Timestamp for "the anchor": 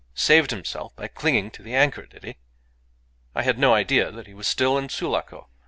1.61-2.07